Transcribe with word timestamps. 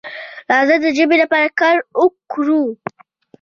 راځه 0.51 0.75
د 0.83 0.85
ژبې 0.97 1.15
لپاره 1.23 1.47
کار 1.59 1.77
وکړو. 2.01 2.63